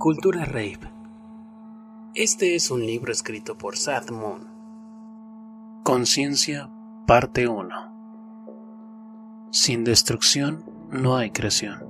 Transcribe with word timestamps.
Cultura 0.00 0.46
Rave. 0.46 0.80
Este 2.14 2.54
es 2.54 2.70
un 2.70 2.86
libro 2.86 3.12
escrito 3.12 3.58
por 3.58 3.76
Sad 3.76 4.08
Moon. 4.08 4.48
Conciencia, 5.84 6.70
parte 7.06 7.46
1. 7.46 7.68
Sin 9.52 9.84
destrucción 9.84 10.64
no 10.90 11.18
hay 11.18 11.32
creación. 11.32 11.84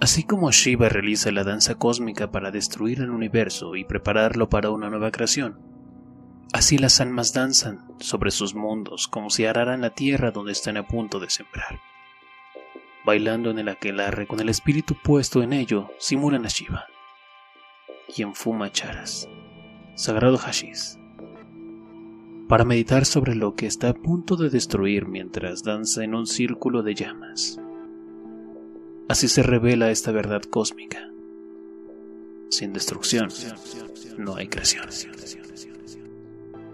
Así 0.00 0.22
como 0.22 0.50
Shiva 0.50 0.88
realiza 0.88 1.30
la 1.30 1.44
danza 1.44 1.74
cósmica 1.74 2.30
para 2.30 2.50
destruir 2.50 3.00
el 3.00 3.10
universo 3.10 3.76
y 3.76 3.84
prepararlo 3.84 4.48
para 4.48 4.70
una 4.70 4.88
nueva 4.88 5.10
creación, 5.10 5.60
así 6.54 6.78
las 6.78 7.02
almas 7.02 7.34
danzan 7.34 7.86
sobre 7.98 8.30
sus 8.30 8.54
mundos 8.54 9.08
como 9.08 9.28
si 9.28 9.44
araran 9.44 9.82
la 9.82 9.90
tierra 9.90 10.30
donde 10.30 10.52
están 10.52 10.78
a 10.78 10.86
punto 10.86 11.20
de 11.20 11.28
sembrar 11.28 11.78
bailando 13.08 13.50
en 13.50 13.58
el 13.58 13.70
aquelarre 13.70 14.26
con 14.26 14.38
el 14.38 14.50
espíritu 14.50 14.94
puesto 15.02 15.42
en 15.42 15.54
ello, 15.54 15.88
simulan 15.96 16.44
a 16.44 16.48
Shiva, 16.48 16.84
quien 18.14 18.34
fuma 18.34 18.70
charas, 18.70 19.26
sagrado 19.94 20.36
hashish, 20.36 20.98
para 22.50 22.66
meditar 22.66 23.06
sobre 23.06 23.34
lo 23.34 23.54
que 23.54 23.64
está 23.64 23.88
a 23.88 23.94
punto 23.94 24.36
de 24.36 24.50
destruir 24.50 25.06
mientras 25.06 25.62
danza 25.62 26.04
en 26.04 26.14
un 26.14 26.26
círculo 26.26 26.82
de 26.82 26.94
llamas. 26.94 27.58
Así 29.08 29.28
se 29.28 29.42
revela 29.42 29.90
esta 29.90 30.12
verdad 30.12 30.42
cósmica. 30.42 31.08
Sin 32.50 32.74
destrucción 32.74 33.30
no 34.18 34.36
hay 34.36 34.48
creación. 34.48 34.84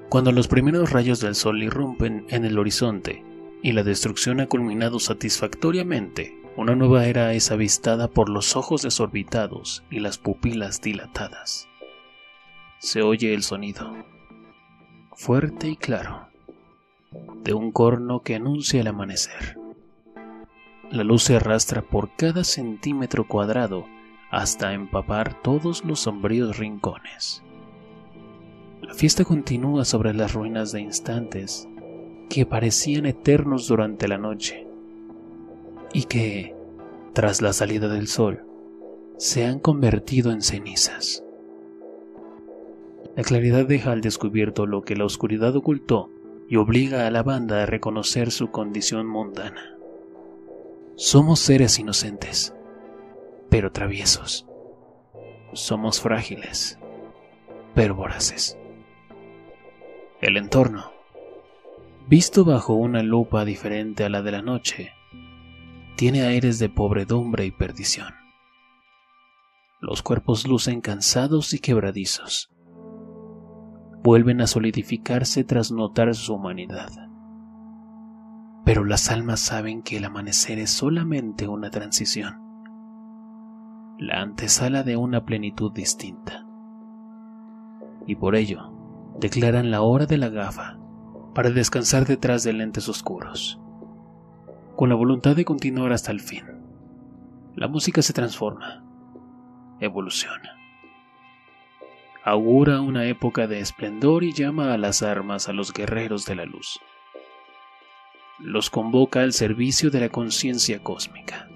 Cuando 0.08 0.32
los 0.32 0.48
primeros 0.48 0.90
rayos 0.90 1.20
del 1.20 1.36
sol 1.36 1.62
irrumpen 1.62 2.26
en 2.28 2.44
el 2.44 2.58
horizonte, 2.58 3.22
y 3.64 3.72
la 3.72 3.82
destrucción 3.82 4.40
ha 4.40 4.46
culminado 4.46 5.00
satisfactoriamente, 5.00 6.38
una 6.54 6.76
nueva 6.76 7.06
era 7.06 7.32
es 7.32 7.50
avistada 7.50 8.08
por 8.08 8.28
los 8.28 8.56
ojos 8.56 8.82
desorbitados 8.82 9.82
y 9.90 10.00
las 10.00 10.18
pupilas 10.18 10.82
dilatadas. 10.82 11.66
Se 12.78 13.00
oye 13.00 13.32
el 13.32 13.42
sonido, 13.42 13.90
fuerte 15.14 15.70
y 15.70 15.76
claro, 15.76 16.28
de 17.42 17.54
un 17.54 17.72
corno 17.72 18.20
que 18.20 18.34
anuncia 18.34 18.82
el 18.82 18.86
amanecer. 18.86 19.56
La 20.90 21.02
luz 21.02 21.22
se 21.22 21.36
arrastra 21.36 21.80
por 21.80 22.14
cada 22.16 22.44
centímetro 22.44 23.26
cuadrado 23.26 23.86
hasta 24.30 24.74
empapar 24.74 25.40
todos 25.40 25.86
los 25.86 26.00
sombríos 26.00 26.58
rincones. 26.58 27.42
La 28.82 28.92
fiesta 28.92 29.24
continúa 29.24 29.86
sobre 29.86 30.12
las 30.12 30.34
ruinas 30.34 30.70
de 30.70 30.82
instantes 30.82 31.66
que 32.28 32.46
parecían 32.46 33.06
eternos 33.06 33.68
durante 33.68 34.08
la 34.08 34.18
noche 34.18 34.66
y 35.92 36.04
que, 36.04 36.54
tras 37.12 37.40
la 37.40 37.52
salida 37.52 37.88
del 37.88 38.08
sol, 38.08 38.44
se 39.16 39.44
han 39.44 39.60
convertido 39.60 40.32
en 40.32 40.42
cenizas. 40.42 41.24
La 43.16 43.22
claridad 43.22 43.66
deja 43.66 43.92
al 43.92 44.00
descubierto 44.00 44.66
lo 44.66 44.82
que 44.82 44.96
la 44.96 45.04
oscuridad 45.04 45.54
ocultó 45.54 46.10
y 46.48 46.56
obliga 46.56 47.06
a 47.06 47.10
la 47.10 47.22
banda 47.22 47.62
a 47.62 47.66
reconocer 47.66 48.30
su 48.30 48.50
condición 48.50 49.06
mundana. 49.06 49.76
Somos 50.96 51.40
seres 51.40 51.78
inocentes, 51.78 52.54
pero 53.48 53.70
traviesos. 53.70 54.46
Somos 55.52 56.00
frágiles, 56.00 56.78
pero 57.74 57.94
voraces. 57.94 58.58
El 60.20 60.36
entorno 60.36 60.93
visto 62.06 62.44
bajo 62.44 62.74
una 62.74 63.02
lupa 63.02 63.44
diferente 63.44 64.04
a 64.04 64.08
la 64.08 64.22
de 64.22 64.32
la 64.32 64.42
noche, 64.42 64.92
tiene 65.96 66.22
aires 66.22 66.58
de 66.58 66.68
pobredumbre 66.68 67.46
y 67.46 67.50
perdición. 67.50 68.14
Los 69.80 70.02
cuerpos 70.02 70.46
lucen 70.46 70.80
cansados 70.80 71.54
y 71.54 71.60
quebradizos. 71.60 72.50
Vuelven 74.02 74.40
a 74.40 74.46
solidificarse 74.46 75.44
tras 75.44 75.72
notar 75.72 76.14
su 76.14 76.34
humanidad. 76.34 76.90
Pero 78.64 78.84
las 78.84 79.10
almas 79.10 79.40
saben 79.40 79.82
que 79.82 79.98
el 79.98 80.04
amanecer 80.04 80.58
es 80.58 80.70
solamente 80.70 81.48
una 81.48 81.70
transición, 81.70 82.40
la 83.98 84.20
antesala 84.20 84.82
de 84.82 84.96
una 84.96 85.24
plenitud 85.24 85.72
distinta. 85.72 86.46
Y 88.06 88.16
por 88.16 88.36
ello, 88.36 88.72
declaran 89.20 89.70
la 89.70 89.82
hora 89.82 90.06
de 90.06 90.18
la 90.18 90.28
gafa 90.28 90.83
para 91.34 91.50
descansar 91.50 92.06
detrás 92.06 92.44
de 92.44 92.52
lentes 92.52 92.88
oscuros, 92.88 93.58
con 94.76 94.88
la 94.88 94.94
voluntad 94.94 95.34
de 95.34 95.44
continuar 95.44 95.92
hasta 95.92 96.12
el 96.12 96.20
fin. 96.20 96.44
La 97.56 97.66
música 97.66 98.02
se 98.02 98.12
transforma, 98.12 98.84
evoluciona. 99.80 100.56
Augura 102.24 102.80
una 102.80 103.06
época 103.06 103.46
de 103.46 103.60
esplendor 103.60 104.24
y 104.24 104.32
llama 104.32 104.72
a 104.72 104.78
las 104.78 105.02
armas 105.02 105.48
a 105.48 105.52
los 105.52 105.72
guerreros 105.72 106.24
de 106.24 106.36
la 106.36 106.46
luz. 106.46 106.80
Los 108.38 108.70
convoca 108.70 109.20
al 109.20 109.32
servicio 109.32 109.90
de 109.90 110.00
la 110.00 110.08
conciencia 110.08 110.82
cósmica. 110.82 111.48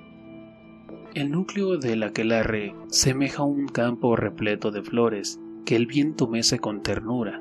El 1.15 1.31
núcleo 1.31 1.79
del 1.79 2.03
aquelarre 2.03 2.75
semeja 2.89 3.45
un 3.45 3.67
campo 3.67 4.15
repleto 4.15 4.71
de 4.71 4.83
flores 4.83 5.41
que 5.65 5.75
el 5.75 5.87
viento 5.87 6.29
mece 6.29 6.59
con 6.59 6.83
ternura 6.83 7.41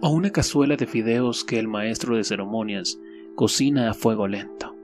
o 0.00 0.10
una 0.10 0.30
cazuela 0.30 0.76
de 0.76 0.86
fideos 0.86 1.44
que 1.44 1.58
el 1.58 1.68
maestro 1.68 2.16
de 2.16 2.24
ceremonias 2.24 2.98
cocina 3.34 3.90
a 3.90 3.94
fuego 3.94 4.28
lento. 4.28 4.74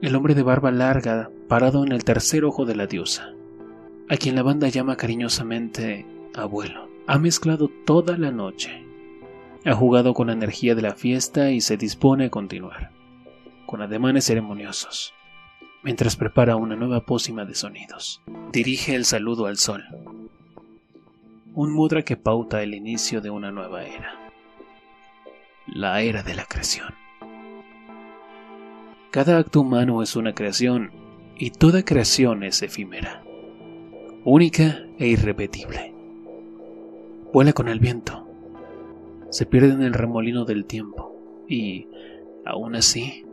El 0.00 0.16
hombre 0.16 0.34
de 0.34 0.42
barba 0.42 0.70
larga, 0.70 1.30
parado 1.48 1.84
en 1.84 1.92
el 1.92 2.04
tercer 2.04 2.44
ojo 2.44 2.64
de 2.64 2.74
la 2.74 2.86
diosa, 2.86 3.34
a 4.08 4.16
quien 4.16 4.34
la 4.34 4.42
banda 4.42 4.68
llama 4.68 4.96
cariñosamente 4.96 6.06
abuelo, 6.34 6.88
ha 7.06 7.18
mezclado 7.18 7.70
toda 7.84 8.16
la 8.16 8.30
noche. 8.30 8.84
Ha 9.64 9.74
jugado 9.74 10.12
con 10.12 10.26
la 10.26 10.32
energía 10.32 10.74
de 10.74 10.82
la 10.82 10.94
fiesta 10.94 11.50
y 11.50 11.60
se 11.60 11.76
dispone 11.76 12.26
a 12.26 12.30
continuar, 12.30 12.90
con 13.66 13.80
ademanes 13.80 14.24
ceremoniosos, 14.24 15.12
mientras 15.84 16.16
prepara 16.16 16.56
una 16.56 16.74
nueva 16.74 17.04
pócima 17.04 17.44
de 17.44 17.54
sonidos. 17.54 18.22
Dirige 18.50 18.96
el 18.96 19.04
saludo 19.04 19.46
al 19.46 19.56
sol, 19.56 19.84
un 21.54 21.72
mudra 21.72 22.02
que 22.02 22.16
pauta 22.16 22.62
el 22.62 22.74
inicio 22.74 23.20
de 23.20 23.30
una 23.30 23.52
nueva 23.52 23.84
era 23.84 24.21
la 25.66 26.02
era 26.02 26.22
de 26.22 26.34
la 26.34 26.44
creación. 26.44 26.94
Cada 29.10 29.38
acto 29.38 29.60
humano 29.60 30.02
es 30.02 30.16
una 30.16 30.34
creación 30.34 30.90
y 31.36 31.50
toda 31.50 31.84
creación 31.84 32.42
es 32.42 32.62
efímera, 32.62 33.22
única 34.24 34.86
e 34.98 35.08
irrepetible. 35.08 35.94
Vuela 37.32 37.52
con 37.52 37.68
el 37.68 37.78
viento, 37.78 38.26
se 39.30 39.46
pierde 39.46 39.72
en 39.72 39.82
el 39.82 39.94
remolino 39.94 40.44
del 40.44 40.66
tiempo 40.66 41.16
y, 41.48 41.88
aún 42.44 42.74
así, 42.74 43.24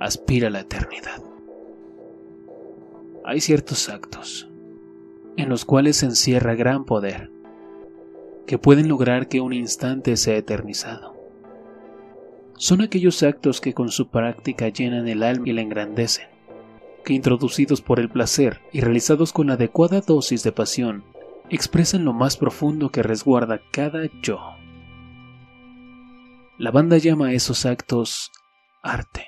aspira 0.00 0.48
a 0.48 0.50
la 0.50 0.60
eternidad. 0.60 1.22
Hay 3.24 3.40
ciertos 3.40 3.88
actos 3.88 4.48
en 5.36 5.48
los 5.48 5.64
cuales 5.64 5.96
se 5.96 6.06
encierra 6.06 6.54
gran 6.54 6.84
poder 6.84 7.30
que 8.46 8.58
pueden 8.58 8.88
lograr 8.88 9.28
que 9.28 9.40
un 9.40 9.52
instante 9.52 10.16
sea 10.16 10.36
eternizado 10.36 11.13
son 12.56 12.80
aquellos 12.80 13.22
actos 13.22 13.60
que 13.60 13.74
con 13.74 13.88
su 13.88 14.08
práctica 14.08 14.68
llenan 14.68 15.08
el 15.08 15.22
alma 15.22 15.48
y 15.48 15.52
la 15.52 15.62
engrandecen, 15.62 16.28
que 17.04 17.12
introducidos 17.12 17.80
por 17.80 18.00
el 18.00 18.08
placer 18.08 18.60
y 18.72 18.80
realizados 18.80 19.32
con 19.32 19.50
adecuada 19.50 20.00
dosis 20.00 20.42
de 20.44 20.52
pasión, 20.52 21.04
expresan 21.50 22.04
lo 22.04 22.12
más 22.12 22.36
profundo 22.36 22.90
que 22.90 23.02
resguarda 23.02 23.60
cada 23.72 24.08
yo. 24.22 24.38
La 26.58 26.70
banda 26.70 26.98
llama 26.98 27.28
a 27.28 27.32
esos 27.32 27.66
actos 27.66 28.30
arte, 28.82 29.26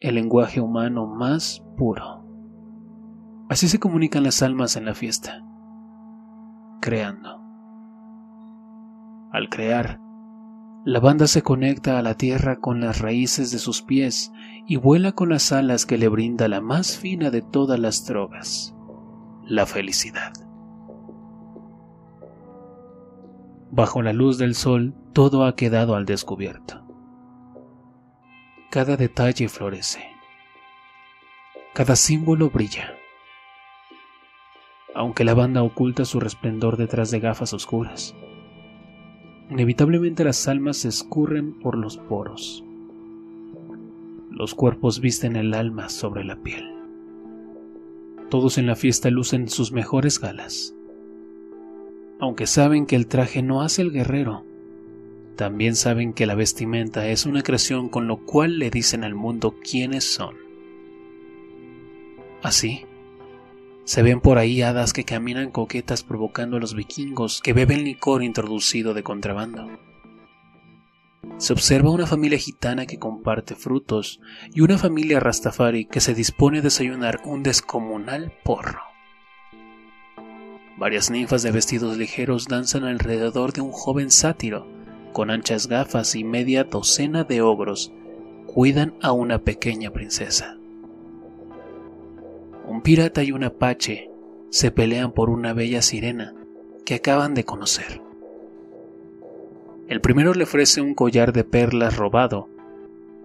el 0.00 0.14
lenguaje 0.14 0.60
humano 0.60 1.06
más 1.06 1.62
puro. 1.76 2.24
Así 3.50 3.68
se 3.68 3.78
comunican 3.78 4.24
las 4.24 4.42
almas 4.42 4.76
en 4.76 4.86
la 4.86 4.94
fiesta, 4.94 5.42
creando. 6.80 7.38
Al 9.32 9.48
crear, 9.50 10.00
la 10.88 11.00
banda 11.00 11.26
se 11.26 11.42
conecta 11.42 11.98
a 11.98 12.02
la 12.02 12.14
tierra 12.14 12.60
con 12.60 12.80
las 12.80 13.00
raíces 13.00 13.50
de 13.50 13.58
sus 13.58 13.82
pies 13.82 14.32
y 14.66 14.76
vuela 14.76 15.12
con 15.12 15.28
las 15.28 15.52
alas 15.52 15.84
que 15.84 15.98
le 15.98 16.08
brinda 16.08 16.48
la 16.48 16.62
más 16.62 16.96
fina 16.96 17.30
de 17.30 17.42
todas 17.42 17.78
las 17.78 18.06
drogas, 18.06 18.74
la 19.44 19.66
felicidad. 19.66 20.32
Bajo 23.70 24.00
la 24.00 24.14
luz 24.14 24.38
del 24.38 24.54
sol 24.54 24.94
todo 25.12 25.44
ha 25.44 25.56
quedado 25.56 25.94
al 25.94 26.06
descubierto. 26.06 26.82
Cada 28.70 28.96
detalle 28.96 29.50
florece. 29.50 30.00
Cada 31.74 31.96
símbolo 31.96 32.48
brilla. 32.48 32.94
Aunque 34.94 35.24
la 35.24 35.34
banda 35.34 35.62
oculta 35.62 36.06
su 36.06 36.18
resplandor 36.18 36.78
detrás 36.78 37.10
de 37.10 37.20
gafas 37.20 37.52
oscuras. 37.52 38.14
Inevitablemente 39.50 40.24
las 40.24 40.46
almas 40.46 40.78
se 40.78 40.88
escurren 40.88 41.52
por 41.54 41.76
los 41.76 41.96
poros. 41.96 42.64
Los 44.30 44.54
cuerpos 44.54 45.00
visten 45.00 45.36
el 45.36 45.54
alma 45.54 45.88
sobre 45.88 46.22
la 46.24 46.36
piel. 46.36 46.64
Todos 48.28 48.58
en 48.58 48.66
la 48.66 48.76
fiesta 48.76 49.10
lucen 49.10 49.48
sus 49.48 49.72
mejores 49.72 50.20
galas. 50.20 50.74
Aunque 52.20 52.46
saben 52.46 52.86
que 52.86 52.96
el 52.96 53.06
traje 53.06 53.42
no 53.42 53.62
hace 53.62 53.80
el 53.80 53.90
guerrero, 53.90 54.44
también 55.36 55.76
saben 55.76 56.12
que 56.12 56.26
la 56.26 56.34
vestimenta 56.34 57.06
es 57.08 57.24
una 57.24 57.42
creación 57.42 57.88
con 57.88 58.06
lo 58.06 58.18
cual 58.18 58.58
le 58.58 58.70
dicen 58.70 59.04
al 59.04 59.14
mundo 59.14 59.54
quiénes 59.62 60.04
son. 60.04 60.34
Así, 62.42 62.82
se 63.88 64.02
ven 64.02 64.20
por 64.20 64.36
ahí 64.36 64.60
hadas 64.60 64.92
que 64.92 65.04
caminan 65.04 65.50
coquetas 65.50 66.02
provocando 66.02 66.58
a 66.58 66.60
los 66.60 66.74
vikingos 66.74 67.40
que 67.40 67.54
beben 67.54 67.84
licor 67.84 68.22
introducido 68.22 68.92
de 68.92 69.02
contrabando. 69.02 69.66
Se 71.38 71.54
observa 71.54 71.90
una 71.90 72.06
familia 72.06 72.36
gitana 72.36 72.84
que 72.84 72.98
comparte 72.98 73.54
frutos 73.54 74.20
y 74.52 74.60
una 74.60 74.76
familia 74.76 75.20
rastafari 75.20 75.86
que 75.86 76.00
se 76.00 76.12
dispone 76.12 76.58
a 76.58 76.60
desayunar 76.60 77.22
un 77.24 77.42
descomunal 77.42 78.30
porro. 78.44 78.82
Varias 80.76 81.10
ninfas 81.10 81.42
de 81.42 81.50
vestidos 81.50 81.96
ligeros 81.96 82.46
danzan 82.46 82.84
alrededor 82.84 83.54
de 83.54 83.62
un 83.62 83.72
joven 83.72 84.10
sátiro, 84.10 84.66
con 85.14 85.30
anchas 85.30 85.66
gafas 85.66 86.14
y 86.14 86.24
media 86.24 86.64
docena 86.64 87.24
de 87.24 87.40
ogros 87.40 87.90
cuidan 88.46 88.92
a 89.00 89.12
una 89.12 89.38
pequeña 89.38 89.90
princesa. 89.90 90.57
Un 92.78 92.82
pirata 92.82 93.24
y 93.24 93.32
un 93.32 93.42
apache 93.42 94.08
se 94.50 94.70
pelean 94.70 95.10
por 95.10 95.30
una 95.30 95.52
bella 95.52 95.82
sirena 95.82 96.36
que 96.84 96.94
acaban 96.94 97.34
de 97.34 97.42
conocer. 97.42 98.00
El 99.88 100.00
primero 100.00 100.32
le 100.32 100.44
ofrece 100.44 100.80
un 100.80 100.94
collar 100.94 101.32
de 101.32 101.42
perlas 101.42 101.96
robado 101.96 102.48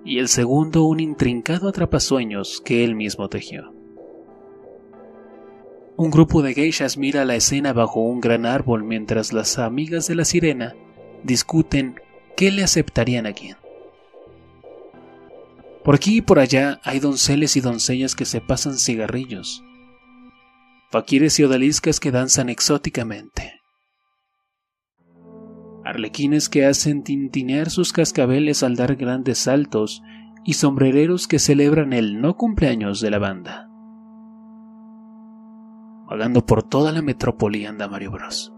y 0.03 0.17
el 0.17 0.27
segundo 0.27 0.85
un 0.85 0.99
intrincado 0.99 1.69
atrapasueños 1.69 2.63
que 2.65 2.83
él 2.83 2.95
mismo 2.95 3.29
tejió. 3.29 3.71
Un 5.97 6.09
grupo 6.09 6.41
de 6.41 6.55
geishas 6.55 6.97
mira 6.97 7.23
la 7.23 7.35
escena 7.35 7.73
bajo 7.73 7.99
un 7.99 8.21
gran 8.21 8.47
árbol 8.47 8.83
mientras 8.83 9.33
las 9.33 9.59
amigas 9.59 10.07
de 10.07 10.15
la 10.15 10.25
sirena 10.25 10.73
discuten 11.21 12.01
qué 12.35 12.49
le 12.49 12.63
aceptarían 12.63 13.27
a 13.27 13.33
quién. 13.33 13.62
Por 15.83 15.95
aquí 15.95 16.17
y 16.17 16.21
por 16.21 16.39
allá 16.39 16.79
hay 16.83 16.99
donceles 16.99 17.57
y 17.57 17.61
doncellas 17.61 18.15
que 18.15 18.23
se 18.23 18.39
pasan 18.39 18.75
cigarrillos, 18.75 19.63
faquires 20.91 21.37
y 21.39 21.43
odaliscas 21.43 21.99
que 21.99 22.11
danzan 22.11 22.47
exóticamente, 22.47 23.59
arlequines 25.83 26.47
que 26.47 26.65
hacen 26.65 27.03
tintinear 27.03 27.69
sus 27.69 27.91
cascabeles 27.91 28.63
al 28.63 28.77
dar 28.77 28.95
grandes 28.95 29.39
saltos 29.39 30.01
y 30.45 30.53
sombrereros 30.53 31.27
que 31.27 31.39
celebran 31.39 31.91
el 31.91 32.21
no 32.21 32.37
cumpleaños 32.37 33.01
de 33.01 33.11
la 33.11 33.19
banda. 33.19 33.69
Vagando 36.07 36.45
por 36.45 36.63
toda 36.63 36.93
la 36.93 37.01
metrópoli 37.01 37.65
anda 37.65 37.89
Mario 37.89 38.11
Bros. 38.11 38.53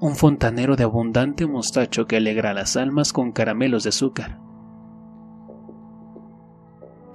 Un 0.00 0.16
fontanero 0.16 0.76
de 0.76 0.84
abundante 0.84 1.46
mostacho 1.46 2.06
que 2.06 2.16
alegra 2.16 2.54
las 2.54 2.76
almas 2.76 3.12
con 3.12 3.32
caramelos 3.32 3.82
de 3.82 3.88
azúcar 3.88 4.47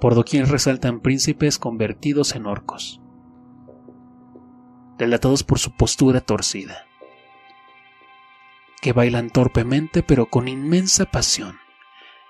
por 0.04 0.14
doquier 0.14 0.46
resaltan 0.48 1.00
príncipes 1.00 1.58
convertidos 1.58 2.34
en 2.34 2.44
orcos, 2.44 3.00
delatados 4.98 5.44
por 5.44 5.58
su 5.58 5.74
postura 5.74 6.20
torcida, 6.20 6.84
que 8.82 8.92
bailan 8.92 9.30
torpemente 9.30 10.02
pero 10.02 10.26
con 10.26 10.46
inmensa 10.46 11.06
pasión, 11.06 11.56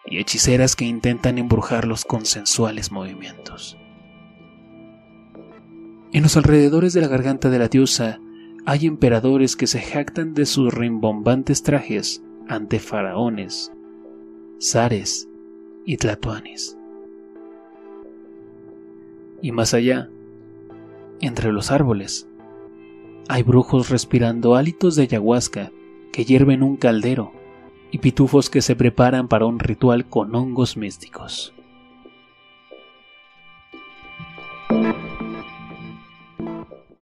y 0.06 0.20
hechiceras 0.20 0.76
que 0.76 0.84
intentan 0.84 1.36
embrujarlos 1.36 2.04
con 2.04 2.26
sensuales 2.26 2.92
movimientos. 2.92 3.76
En 6.12 6.22
los 6.22 6.36
alrededores 6.36 6.92
de 6.92 7.00
la 7.00 7.08
garganta 7.08 7.50
de 7.50 7.58
la 7.58 7.66
diosa 7.66 8.20
hay 8.66 8.86
emperadores 8.86 9.56
que 9.56 9.66
se 9.66 9.82
jactan 9.82 10.32
de 10.32 10.46
sus 10.46 10.72
rimbombantes 10.72 11.64
trajes 11.64 12.22
ante 12.46 12.78
faraones, 12.78 13.72
zares 14.60 15.28
y 15.84 15.96
tlatoanes 15.96 16.78
y 19.44 19.52
más 19.52 19.74
allá, 19.74 20.08
entre 21.20 21.52
los 21.52 21.70
árboles, 21.70 22.26
hay 23.28 23.42
brujos 23.42 23.90
respirando 23.90 24.54
hálitos 24.54 24.96
de 24.96 25.02
ayahuasca 25.02 25.70
que 26.14 26.24
hierven 26.24 26.62
un 26.62 26.78
caldero 26.78 27.30
y 27.90 27.98
pitufos 27.98 28.48
que 28.48 28.62
se 28.62 28.74
preparan 28.74 29.28
para 29.28 29.44
un 29.44 29.58
ritual 29.58 30.08
con 30.08 30.34
hongos 30.34 30.78
místicos. 30.78 31.53